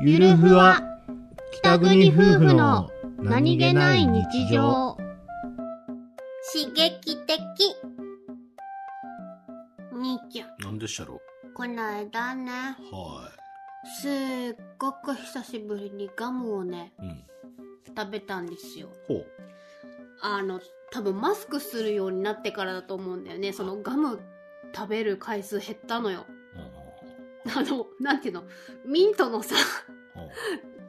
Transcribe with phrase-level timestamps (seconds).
[0.00, 0.80] ゆるふわ
[1.52, 4.96] 北国夫婦の何気ない日常
[6.52, 7.36] 刺激的。
[9.92, 11.20] 兄ちゃん、なんでしたろ
[11.52, 12.52] こないだね、
[12.92, 13.28] は
[14.00, 17.02] すっごく久しぶりにガムをね、い。
[17.02, 17.24] うん。
[17.96, 18.88] 食べたんですよ。
[19.08, 19.26] ほう。
[20.22, 20.60] あの、
[20.92, 23.52] 多分マスクするようになってからだと思うんだよね。
[23.52, 24.20] そのガム
[24.72, 26.24] 食べる回数減ったのよ。
[27.54, 28.44] あの、なんていうの、
[28.84, 29.54] ミントのさ、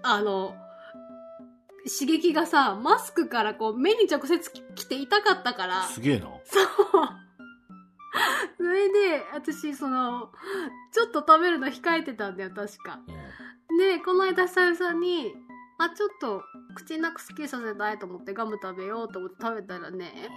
[0.03, 0.55] あの、
[1.99, 5.83] 刺激がさ、マスクからこう目に直接来て痛かったから。
[5.83, 6.25] すげえな。
[6.25, 6.65] そう。
[8.57, 10.31] それで、私、その、
[10.91, 12.99] ちょっと食べるの控えてたんだよ、確か。
[13.07, 13.15] うん
[13.77, 15.33] で、この間久々に、
[15.77, 16.43] あ、ちょっと、
[16.75, 20.29] 口なくすっきりさせたいと思ってガム食べようと思って食べたらね、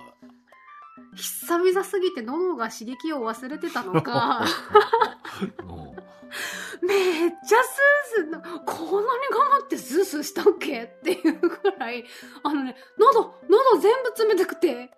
[1.14, 4.44] 久々すぎて喉が刺激を忘れてたのか、
[5.60, 6.86] うん。
[6.86, 12.04] めっちゃスースーな、こんなにガムってスースーしたっけっていうくらい、
[12.42, 13.92] あのね、喉、喉全
[14.28, 14.90] 部冷たくて。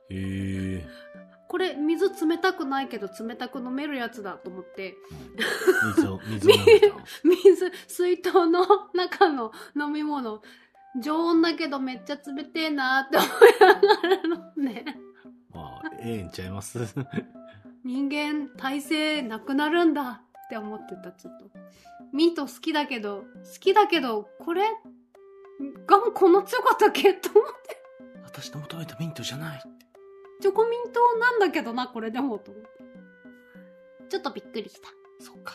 [1.46, 4.96] これ水冷たくないけど冷たく飲めるやつだと思って、
[5.96, 6.50] 水を、 水。
[7.22, 10.42] 水、水筒の中の飲み物、
[11.00, 13.28] 常温だけどめっちゃ冷てえなって思い
[13.60, 13.80] なが
[16.04, 16.78] ええんちゃいます。
[17.84, 21.46] 人間体勢なくなるんだって思ってた、ちょっと。
[22.12, 23.24] ミント好きだけど、
[23.54, 24.62] 好きだけど、これ、
[25.86, 27.82] ガムこんな強かったっけと思って。
[28.24, 29.62] 私の求めたミントじゃない。
[30.40, 32.68] チョコミントなんだけどな、これでも、と思って。
[34.10, 34.88] ちょっとびっくりした。
[35.20, 35.54] そっか。